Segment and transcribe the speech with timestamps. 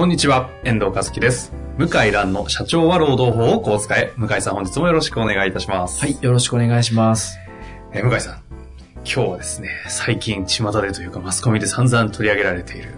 [0.00, 1.52] こんにちは、遠藤和樹です。
[1.76, 4.14] 向井蘭の社長は労働法をこう使え。
[4.16, 6.00] 向井さん本日もよろしくお願いいたします。
[6.00, 7.38] はい、よろしくお願いします。
[7.92, 8.42] えー向井さん、
[9.04, 12.94] 今日はですね、最近巷でというかマスコミで散々取り上げられている、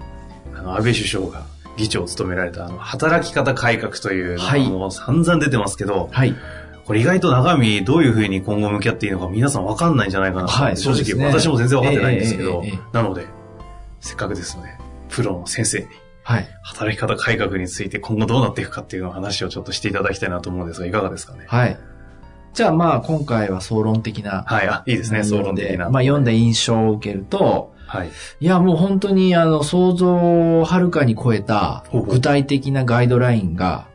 [0.54, 1.42] あの、安倍首相が
[1.76, 6.36] 議長を務められた、あの、働き方改革というのがはいもう散々出てますけど、はい。
[6.84, 13.26] これ意外と中身どういうふうに今後向き合っていいのか皆さんわかんないんじゃないかなと、はい正直、ね私も全然わかってないんですけど、ええええええなので、
[13.98, 14.68] せっかくですので、
[15.08, 15.86] プロの先生に
[16.24, 16.48] はい。
[16.62, 21.44] 働き方改革について今後どうなっていくかっていうのを話をちょっとしていただきたいなと思うんですが、いかがですかね？
[21.48, 21.76] はい。
[22.54, 24.44] じゃあまあ、今回は総論的な。
[24.46, 25.88] はい、あ、いいですね、総論的な。
[25.88, 28.10] まあ、読んだ印象を受けると、はい。
[28.40, 30.14] いや、もう本当にあの、想像
[30.60, 33.86] をはるかに超えた具体的なガイドラインが、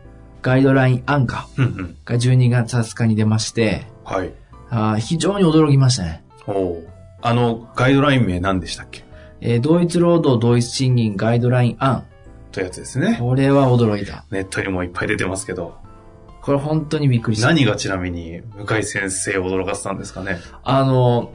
[0.41, 1.97] ガイドライン案か、うんうん。
[2.03, 4.33] が12月20日に出まして、はい。
[4.69, 6.23] あー非常に驚きましたね。
[6.47, 6.83] おお。
[7.21, 9.03] あの、ガイドライン名何でしたっけ？
[9.41, 12.05] えー同一労働同一賃金ガイドライン案。
[12.57, 13.17] というやつですね。
[13.19, 14.25] これは驚いた。
[14.31, 15.75] ネットにもいっぱい出てますけど、
[16.41, 17.47] これ本当にびっくりした。
[17.47, 20.39] 何がちなみに向井先生を驚かせたんですかね？
[20.63, 21.31] あの、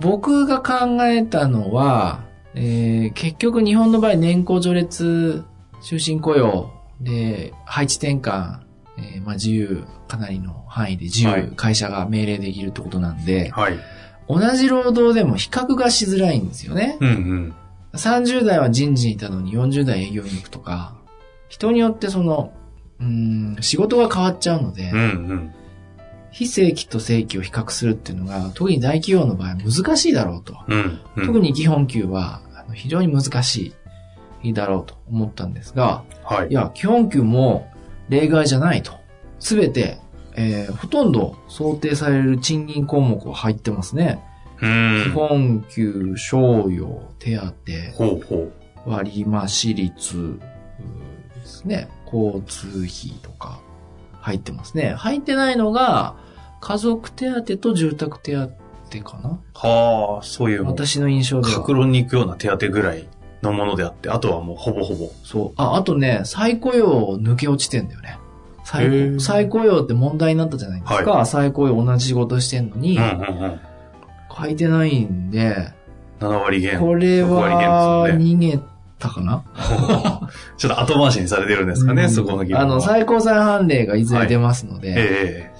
[0.00, 5.44] 僕が考えたのは、えー結局日本の場合年功序列
[5.82, 8.60] 終身雇用で配置転換、
[8.98, 13.78] えーまあ、自由、かなりの範囲で自由、はい会社が命令できるってことなんで、はい。
[14.28, 16.96] 同じ労働でも比較がしづらいんですよね。
[17.00, 17.54] うんうん。
[17.92, 20.94] 30代は人事にいたのに40代営業に行くとか、
[21.48, 22.52] 人によってその、
[23.00, 25.04] うーん、仕事が変わっちゃうので、うんう
[25.34, 25.52] ん。
[26.30, 30.56] 非正規と正規を比較するっていうのが、特に大企業の場合難しいだろうと。
[30.68, 31.26] うん、うん。
[31.26, 33.74] 特に基本給はあの非常に難し
[34.44, 36.52] いだろうと思ったんですが、はいい。
[36.54, 37.68] や、基本給も
[38.08, 38.92] 例外じゃないと。
[39.40, 39.98] すべて、
[40.36, 44.22] えーほとんど想定される賃金項目が入ってますね。
[44.62, 45.02] うん。
[45.04, 47.52] 基本給、賞与、手当、
[47.96, 48.36] ほうほ
[48.86, 48.90] う。
[48.90, 50.38] 割増率
[51.34, 51.88] ですね。
[52.06, 53.60] 交通費とか
[54.20, 54.94] 入ってますね。
[54.96, 56.16] 入ってないのが、
[56.60, 58.48] 家族手当と住宅手当
[59.02, 61.54] かなはあ、そういう私の印象では。
[61.56, 63.08] 格論に行くような手当ぐらい
[63.42, 65.10] のものであって、あとはもうほぼほぼ。
[65.24, 65.52] そう。
[65.56, 68.18] あ、あとね、再雇用抜け落ちてんだよね。
[68.62, 71.24] へ再ー再雇用って問題になったじゃないですか。
[71.26, 73.08] 再雇用同じ仕事してんのに、うんうん
[73.42, 73.60] うん。
[74.36, 75.72] 書いてないんで、
[76.20, 76.78] 7割減。
[76.78, 78.08] これ6割は。
[78.08, 78.58] 逃げ
[78.98, 79.42] たかな？
[80.58, 82.66] ちょっと後回しにされてるんですかね、うんそこの疑問は。
[82.66, 85.52] あの、最高裁判例がいずれ出ますので、え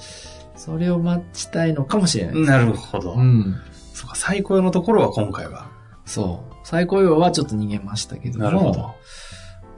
[0.57, 2.41] それを待ちたいのかもしれないえ。
[2.45, 3.15] なるほど。
[3.15, 3.57] うん。
[3.95, 5.69] そうか、最高のところは今回は。
[6.05, 6.51] そう。
[6.65, 8.45] 再雇用はちょっと逃げましたけども。
[8.45, 8.95] なるほど。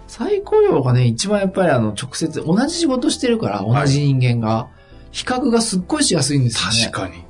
[0.08, 4.68] 再雇用がね、一番やっぱりあの、直接、同じ仕事してるから、同じ人間が、
[5.10, 6.90] 比較がすっごいしやすいんですよね。
[6.92, 7.24] 確かに。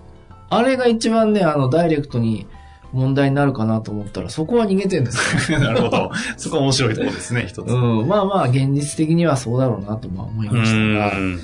[0.52, 2.46] あれが一番ね、あの、ダイレクトに
[2.92, 5.58] 問題になるかなと思ったら、そこは逃げてるんですよ。
[5.60, 6.10] なるほど。
[6.36, 7.66] そこは面白いところですね、 一つ。
[7.66, 8.06] うん。
[8.06, 11.41] まあまあ、現実的にはそうだろうなとまあ思いうましたが、ん。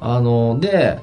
[0.00, 0.98] あの、で、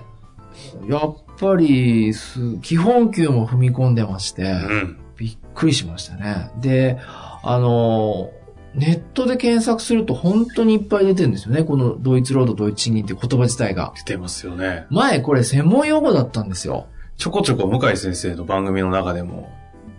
[0.87, 4.97] やっぱりす、基本給も踏み込んでまして、うん。
[5.17, 6.51] びっくりしましたね。
[6.61, 6.97] で、
[7.41, 8.29] あの、
[8.75, 11.63] ネットで検索すると本当にいっぱい出てるんですよね。
[11.63, 13.91] このドイツ労働、ドイツ賃金って言葉自体が。
[13.95, 14.85] 出てますよね。
[14.91, 16.85] 前これ専門用語だったんですよ。
[17.19, 19.51] ちょこちょこ向井先生の番組の中でも、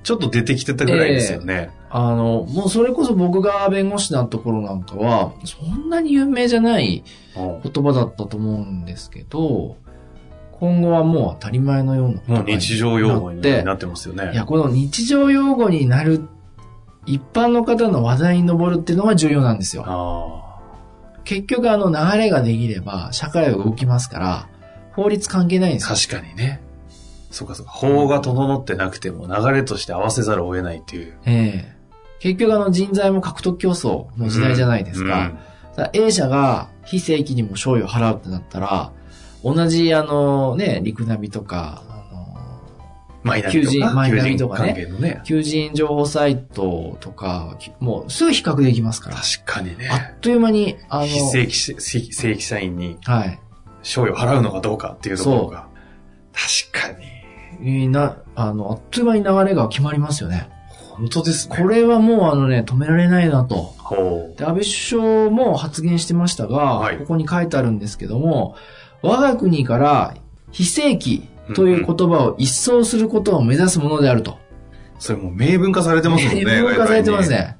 [0.03, 1.71] ちょっと出てきてたぐらいですよね。
[1.91, 7.05] あの、もうそれこそ僕が弁護士だった頃なんかは、そんなに有名じゃない
[7.37, 9.77] うん言葉だったと思うんですけど、
[10.53, 14.31] 今後はもう当たり前のようなも言葉にう日常用語になってなってますよね。
[14.33, 16.27] いや、この日常用語になる、
[17.05, 19.85] 一般の方の話題に上るっていうのが重要なんですよ。
[19.87, 20.59] あ
[21.25, 24.49] 結局あの流れができれば社会は動きますから、
[24.93, 25.95] 法律関係ないんであ。
[25.95, 26.19] すよ。
[26.19, 26.63] 確かにね。
[27.31, 27.73] そうかそうか。
[27.73, 31.15] 法が整ってなくても流れとして合わせざるを得ないっていう。
[31.27, 31.81] ええ
[32.21, 35.33] 結局あの人材も獲得競争の時代じゃないですか。
[35.75, 38.93] さあ A 社が非正規にも賞与を払うってなったら、
[39.43, 41.83] 同じあのね、リクナビとか、
[43.23, 45.23] マイナビとか、求人マイナビとかねね。
[45.25, 49.17] 求人情報サイトとか、もうすぐ比較できますから。
[49.17, 49.89] 確かにね。
[49.91, 51.75] あっという間に、あの、非正規し、
[52.13, 53.41] 正規社員にはい。
[53.83, 55.69] 賞与を払うのかどうかっていうところが。
[56.33, 57.20] 確かに。
[57.89, 60.49] な、あの、あっという間に流れが決まりますよね。
[61.01, 61.57] 本当ですね。
[61.57, 63.57] これはもうあのね、止められないなと。
[63.79, 68.57] ほで、安倍首相も発言してましたが、はいここに書いてあるんですけども、
[69.03, 70.15] 我が国から
[70.53, 74.33] 非正規という言葉を一掃することを目指すものであると。
[74.33, 74.35] う。
[74.99, 76.45] それもう明文化されてますもんね。
[76.45, 77.57] 明文化されてますね。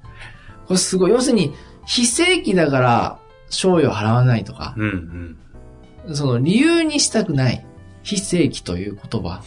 [0.67, 1.11] これすごい。
[1.11, 1.55] 要するに、
[1.87, 3.19] 非正規だから、
[3.49, 5.37] 賞与を払わないとか、うん
[6.07, 6.15] うん。
[6.15, 7.67] その理由にしたくない
[8.03, 9.43] 非正規という言葉。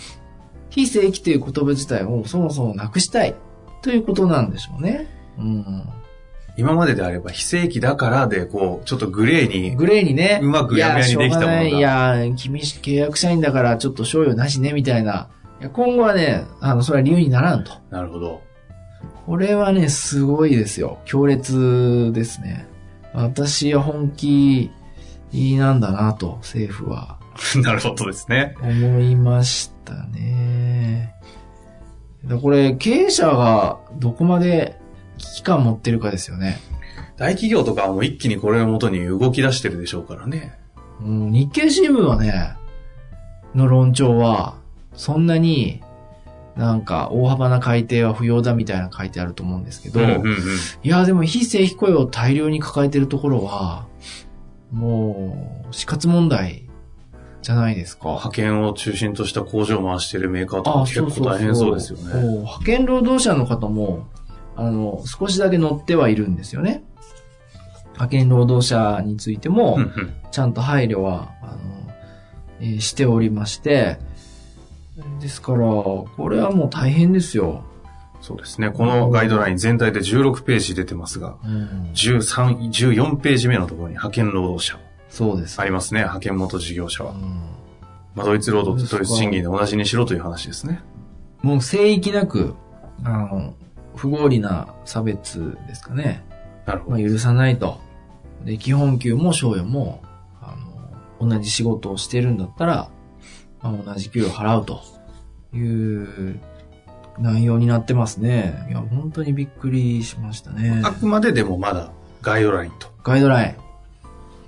[0.74, 3.36] 非正規という言葉自体をそもそもなくしたい
[3.84, 5.08] ということなんでしょうね。
[5.38, 5.84] うん。
[6.58, 10.40] 今までであれば非正規だからで、こう、ちょっとグレーに、グレーにね。
[10.42, 15.30] うまくやめやにできたものがいや、しょうがないいや、君契約社員だからちょっと賞与なしね、みたいな。
[15.62, 17.72] いや今後はね、あの、それは理由にならんと。
[17.92, 18.42] なるほど。
[19.28, 20.98] これはね、すごいですよ。
[21.06, 22.68] 強烈ですね。
[23.14, 24.72] 私は本気
[25.32, 27.20] なんだなと、政府は。
[27.62, 28.56] なるほどですね。
[28.62, 31.14] 思いましたね。
[32.26, 34.80] だこれ、経営者がどこまで
[35.18, 36.60] 危機感持ってるかですよね。
[37.18, 40.54] 大企業とかはもう一気にこれをもとに動き出してるでしょうからね。
[41.02, 42.56] うん、日経新聞はね、
[43.54, 44.56] の論調は、
[44.96, 45.82] そんなに
[46.56, 50.36] なんか大幅な改定は不要だみたいな書いてあると思うんですけど、うんうんうん。
[50.84, 53.88] いや、でも非正規雇用を大量に抱えてるところは、
[54.72, 56.63] もう、死活問題
[57.44, 58.10] じゃないですか。
[58.10, 62.12] 派遣を中心とした工場を回してるメーカーとか結構大変そうですよね。
[62.12, 64.08] そう派遣労働者の方も、
[64.56, 66.84] あの、少しだけ乗ってはいるんですよね。
[67.94, 69.78] 派遣労働者についても
[70.32, 71.58] ちゃんと配慮は、あの、
[72.62, 73.98] えーしておりまして、
[75.20, 77.64] ですから、これはもう大変ですよ。
[78.22, 78.70] そうですね。
[78.70, 84.80] このガイドライン全体で16ページ出てますが、うん、13、14ページ目のところに派遣労働者
[85.14, 85.60] そうです。
[85.60, 86.00] ありますね。
[86.00, 87.12] 派遣元事業者は。
[87.12, 87.20] うん
[88.16, 90.82] まあ、ドイツ労働とドイツ賃金で同じにしろという話ですね。
[91.44, 92.56] もう聖域なく、
[93.04, 93.54] あの、
[93.96, 96.24] 不合理な差別ですかね。
[96.66, 96.92] なるほど。
[96.98, 97.80] まあ、許さないと。
[98.44, 100.02] で、基本給も賞与も、
[100.42, 100.56] あ
[101.20, 102.90] の、同じ仕事をしてるんだったら、
[103.62, 104.82] まあ、同じ給与を払うと
[105.56, 106.40] いう
[107.20, 108.66] 内容になってますね。
[108.70, 110.82] いや、本当にびっくりしましたね。
[110.84, 111.92] あくまででもまだ
[112.24, 112.88] ガイドラインと。
[113.04, 113.73] ガイドライン。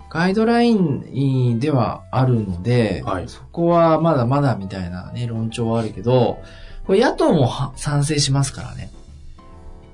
[0.10, 6.40] ガイドラインではあるので、はいそこはまだまだみたいなね、論調はあるけど、
[6.86, 8.92] これ野党もは賛成しますからね。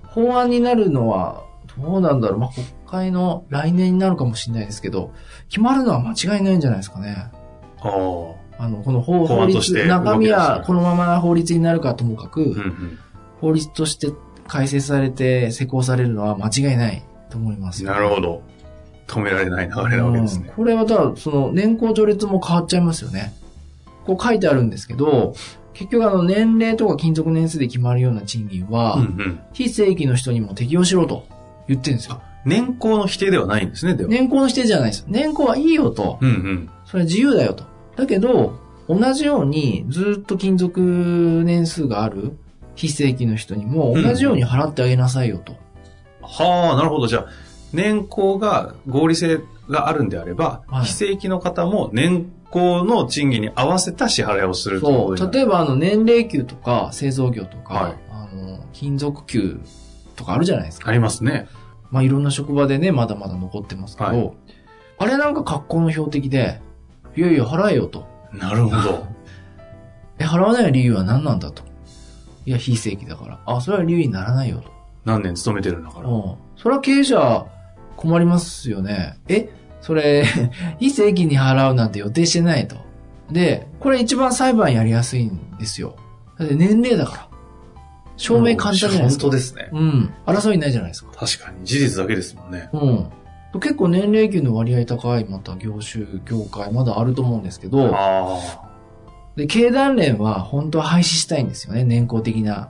[0.04, 1.44] 法案になるのは、
[1.78, 2.40] どうなんだろう。
[2.40, 5.14] まあ、国会の来年になるかもしれないですけど、
[5.48, 7.32] 決まるのは間違いないんじゃないですかね。
[7.80, 8.64] ああ。
[8.64, 13.00] あの、この法法法律、案として中身はこのまま法律になるかともかく、うんうん。
[13.40, 14.12] 法律として
[14.48, 17.84] 改正されて施行されるのは間違いないと思います。
[17.86, 18.44] なるほど。
[19.12, 20.54] 止められない流れなわけですねうん。
[20.56, 23.34] これはだから、その年功序列も変わっちゃいますよね。
[24.06, 25.36] こう書いてあるんですけど、
[25.74, 29.40] 結局あの年齢とか勤続年数で決まるような賃金は、うんうん。
[29.54, 31.26] 非正規の人にも適用しろと
[31.68, 32.22] 言ってるんですよ。
[32.46, 34.10] 年功の否定ではないんですね、では。
[34.10, 35.06] 年功の指定じゃないです。
[35.08, 36.18] 年功はいいよと。
[36.22, 36.70] うんうん。
[36.86, 37.66] それは自由だよと。
[37.98, 40.82] だけど、同じようにずっと勤続
[41.46, 42.38] 年数がある
[42.76, 45.56] 非正規の人にも同じように払ってあげなさいよと。
[46.22, 47.08] はあ、なるほど。
[47.08, 47.26] じゃあ、
[47.74, 49.40] 年功が合理性
[49.70, 55.32] があるんであれば、はい非正規の方も年功の賃金に合わせた支払いをするそう。
[55.32, 59.60] 例えばあの年齢給とか製造業とか、はいあの、勤続給
[60.16, 60.90] とかあるじゃないですか。
[60.90, 61.48] ありますね。
[61.90, 64.32] まあいろんな職場でね、まだまだ残ってますけど、はい
[65.02, 66.62] あれなんか格好の標的で、
[67.16, 68.06] いやいや払えよと。
[68.34, 69.08] なるほど。
[70.20, 71.64] え、払わない理由は何なんだと。
[72.46, 73.40] いや、非正規だから。
[73.48, 74.72] あ、それは理由にならないよと。
[75.04, 76.08] 何年勤めてるんだから。
[76.08, 76.36] うん。
[76.56, 77.48] それは経営者
[77.96, 79.18] 困りますよね。
[79.28, 79.50] え、
[79.82, 80.26] それ、
[80.80, 82.76] 非正規に払うなんて予定してないと。
[83.32, 85.96] で、これ一番裁判やりやすいんですよ。
[86.38, 87.28] だって年齢だから。
[88.18, 89.24] 証明簡単じゃないですか。
[89.24, 89.70] 本当ですね。
[89.72, 90.14] うん。
[90.26, 91.12] 争いないじゃないですか。
[91.16, 91.66] 確かに。
[91.66, 92.70] 事実だけですもんね。
[92.74, 93.10] うん。
[93.60, 98.40] 結構年齢給の割合高い、また業種、業界、まだあると思うんですけど、あ
[99.36, 102.70] で、経団連は本当は廃止したいんですよね、年功的な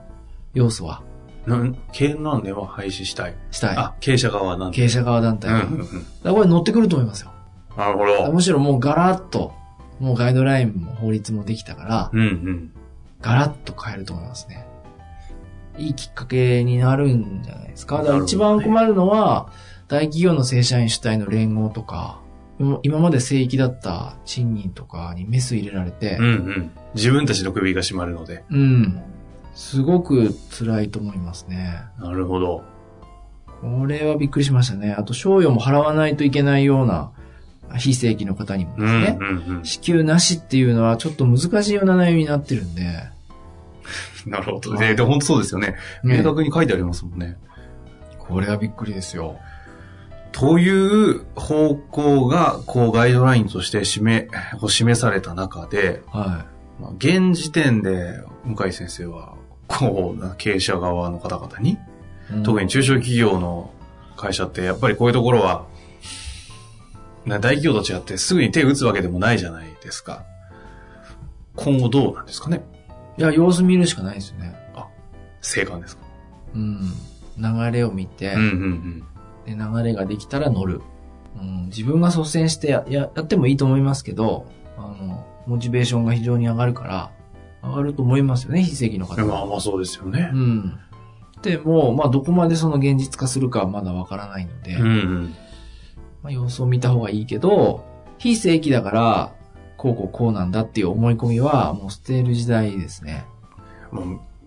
[0.54, 1.02] 要素は。
[1.46, 1.50] あ。
[1.50, 3.34] なん経団連は廃止したい。
[3.50, 3.76] したい。
[3.76, 4.76] あ、経営者側はなんて。
[4.76, 5.62] 経営者側団体は。
[5.62, 5.86] うんうんうん。
[5.86, 7.32] だからこれ乗ってくると思いますよ。
[7.76, 8.32] なるほど。
[8.32, 9.52] むしろもうガラッと、
[10.00, 12.72] もうガイドラインも法律もできたから、うんうん。
[13.20, 14.66] ガラッと変えると思いますね。
[15.78, 17.98] いいきっかけになるんじゃないですか。
[17.98, 19.50] だから一番困るのは、
[19.88, 22.20] 大企業の正社員主体の連合とか、
[22.58, 26.70] 今今まで正規だった賃金とかにメス入れられてうん、うん。
[26.94, 28.44] 自分たちの首が締まるので。
[28.50, 29.02] うん。
[29.54, 31.82] すごく辛いと思いますね。
[31.98, 32.64] なるほど。
[33.60, 34.92] これはびっくりしましたね。
[34.92, 37.12] あと、賞与も払わないといけないような
[37.78, 39.64] 非正規の方にもうんですね、うんうん。
[39.64, 42.82] 支給なしっていうのはちょっと難しいような内容になってるんで、
[44.26, 44.76] なるほど。
[44.76, 45.76] で、で本当そうですよね。
[46.02, 47.36] ね明確に書いてありますもんね。
[48.18, 49.36] これはびっくりですよ。
[50.32, 54.28] という方向が、こう、ガイドラインとして示、
[54.68, 56.46] 示された中で、は
[56.80, 59.34] まあ現時点で、向井先生は、
[59.68, 61.78] こう、経営者側の方々に、い。
[62.44, 63.70] 特に中小企業の
[64.16, 65.66] 会社って、やっぱりこういうところは、
[67.24, 70.24] な大企業と違ってすぐに手を打つわけでもないじゃないですか。
[71.54, 72.62] 今後どうなんですかね？
[73.18, 74.54] いや、様子見るしかないですよね。
[75.40, 76.02] 生還ですか？
[76.54, 76.80] うん。
[77.38, 79.04] 流れを見て、うんうん
[79.44, 80.80] で流れができたら乗る。
[81.36, 87.10] うん、自分が率先してやややってもいいと思いますけど、あの、モチベーションが非常に上がるから、
[87.62, 89.16] 上がると思いますよね、非正規のうん。
[89.16, 89.28] 方は。
[89.28, 90.36] まあまあそうですよねう。
[90.36, 90.78] ん。
[91.42, 95.34] でも、まあ、どこまでその現実化するかはまだわからないので、うんうん。
[96.22, 97.84] まあ、様子を見た方がいいけど、
[98.18, 99.32] 非正規だから、
[99.76, 103.24] こうこうこうなんだっていう思い込みは、もう捨てる時代ですね。
[103.90, 104.04] まあ、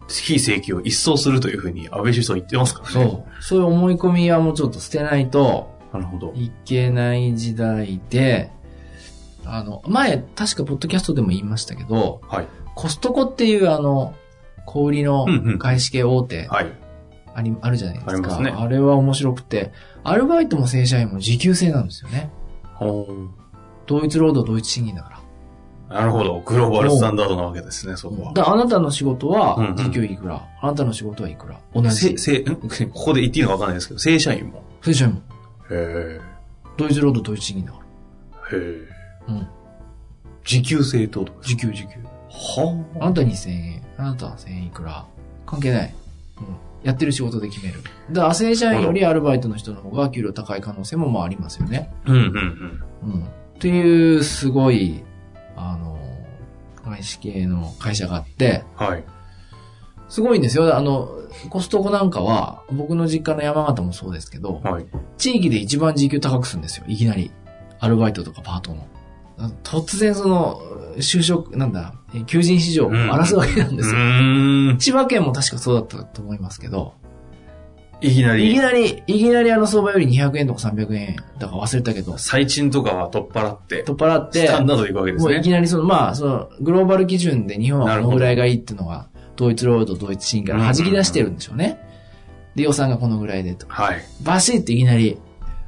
[0.07, 2.93] 非正規を一掃するというふうに安倍首相言ってますからね。
[2.93, 3.43] そう。
[3.43, 6.33] そういう思い込みはもうちょっと捨てないとなるほど。
[6.35, 8.51] いけない時代で、
[9.45, 12.47] あの、前、確かポッドキャストでも言いましたけど、はい。
[12.75, 14.13] コストコっていうあの、
[14.65, 16.71] 小売りのうんうん外資系大手はい。
[17.33, 18.11] あり、あるじゃないですか。
[18.11, 19.71] ありますねあれは面白くて、
[20.03, 22.29] アルバイトも正社員も時給制なんですよね。
[22.75, 23.07] ほ
[23.87, 25.19] 同一労働同一賃金だから。
[25.91, 26.41] うなるほど。
[26.41, 28.33] グローバルスタンダードなわけですね、そこは。
[28.33, 31.59] だからあなたの仕事うんはうん時給いくら、あなたの仕事はいくら？
[31.73, 32.17] 同じ。
[32.17, 32.55] せせん？
[32.57, 34.63] ここで言っていいのかわかんないですけど、正社員も？
[34.81, 35.21] 正社員も
[35.71, 36.19] へ
[36.77, 37.79] 同一労働同一賃金だか
[38.53, 38.55] え。
[38.55, 38.87] へえ。
[39.27, 39.33] ら。
[39.35, 39.47] うん。
[40.43, 41.89] 時給制ってことです時給時給。
[42.35, 45.05] はあなた2000円、あなたは1000円いくら？
[45.45, 45.95] 関係ない。
[46.37, 46.45] うん。
[46.83, 47.81] やってる仕事で決める。
[48.11, 51.91] だから正社員よりアルバイトの人の方が給料高い可能性もまあありますよね。
[52.05, 53.11] うんうんうん。
[53.13, 53.23] うん。
[53.23, 53.27] っ
[53.57, 55.03] ていう、すごい、
[55.55, 55.97] あの、
[56.83, 59.03] 外資系の会社があって、はい。
[60.09, 60.77] すごいんですよ。
[60.77, 61.09] あの、
[61.49, 64.85] コストコなんかは、僕の実家の山形もそうですけど、はい。
[65.17, 66.85] 地域で一番時給高くするんですよ。
[66.87, 67.31] いきなり。
[67.79, 68.85] アルバイトとかパートの。
[69.37, 70.61] あ突然その、
[70.97, 73.97] 就職、なんだ、え求人市場を荒らすわけなんうですよ。
[73.97, 74.77] ーん。
[74.77, 76.93] 千葉県も確かそうだったと思いますけど、
[78.01, 85.49] いきないり、きなり、いきなりあの相場より200円とか300円だか忘れたけど、最賃とかは取っ払って、取っ払ってス、タンダードくわけですねもういき。
[85.49, 91.79] なりその、まあ、その、グローバル基準で日本はこのぐらいがいいっていうのが、同一労働同一賃金から弾き出してるんでしょうね。
[92.55, 93.65] で、予算がこのぐらいでと。
[93.67, 94.01] はい。
[94.23, 95.17] バシッっていきなり、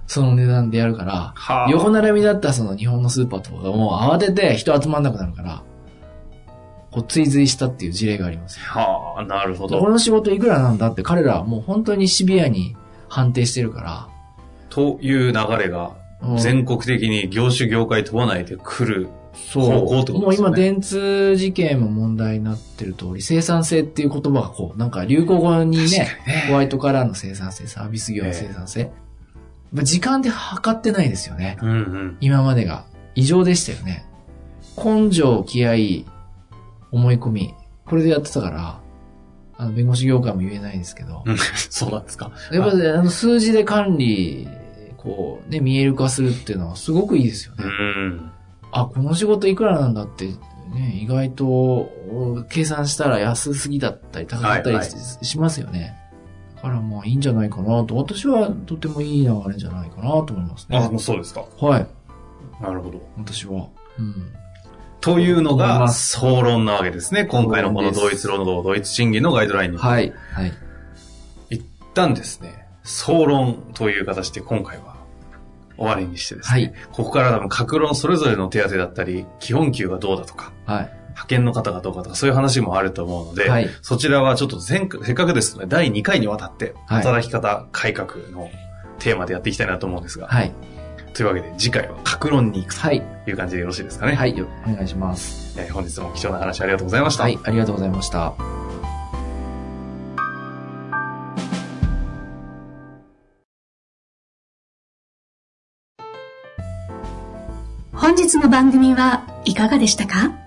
[0.08, 1.70] その値段でやるから、はあ。
[1.70, 5.64] 横並びだったその日本のスーパーとかがもう慌てて人集まんなくなるから、
[6.92, 8.66] こう追随したっていう事例がありますよ。
[8.66, 9.80] はあ、なるほど。
[9.80, 12.76] この仕事いくらなんだって彼らはもう本当にシビアに
[13.10, 14.10] 判定してるか
[14.70, 15.92] という流れが、
[16.38, 19.10] 全国的に業種業界問わないで来る。
[19.54, 28.86] 方向ってこともうですよね今電通事件も問題になってる通り、生産性っていう言葉がこう、なんか流行語にね、ねホワイトカラーの生産性、サービス業の生産性。
[28.86, 29.07] まあ
[29.74, 31.58] 時間で測ってないですよね。
[31.62, 32.18] うんうん。
[32.22, 32.86] 今までが。
[33.16, 34.06] 異常でしたよね。
[34.78, 36.06] 根性、気合、
[36.92, 37.54] 思い込み。
[37.86, 38.80] これでやってたから、
[39.58, 41.24] あの、弁護士業界も言えないですけど。
[41.26, 41.38] うん
[41.70, 42.32] そうなんですか。
[42.52, 44.48] やっぱり、あの、数字で管理、
[44.98, 47.64] こう、ね、見える化するっていうのはすごくいいですよね。
[47.66, 48.32] うん。
[48.72, 51.90] あ、この仕事いくらなんだって、ね、意外と、
[52.50, 55.96] 計算したら安すぎだったり高かったりはいはいししますよね。
[56.58, 60.90] だからまあいいんじゃないかなと、私はとてもいい流れじゃないかなと思いますあ、ね。
[60.90, 61.46] もうそうですか。
[61.60, 61.88] はい、
[62.62, 63.02] なるほど。
[63.18, 63.68] 私は。
[64.00, 64.34] うん。
[65.00, 67.26] というのがま総論なわけですね。
[67.26, 69.78] 今回のこの同一労働、同一賃金のガイドラインに。
[69.78, 70.54] はい、はい。
[71.52, 74.98] 一旦ですね、総論という形で今回は
[75.78, 80.97] 終わりにしてですね、はいここから多分各論それぞれの手当だったり、基本給がどうだとか、はい。
[81.18, 88.50] 派遣の方がどうかとか、そういう話もあると思うので、はいそちらはちょっと前回せっかくですので、第2回にわたって、はい働き方改革の
[89.00, 90.52] テーマでやっていきたいなと思うんですが、はい。
[91.14, 93.02] というわけで次回は各論に行くはい。
[93.26, 94.14] という感じでよろしいですかね？
[94.14, 94.38] はい。
[94.38, 95.60] よお願いします。
[95.60, 97.24] えー本日も貴重な話ありがとうございました。
[97.24, 97.40] はい。
[97.44, 98.34] ありがとうございました。
[107.94, 110.47] 本日の番組はいかがでしたか？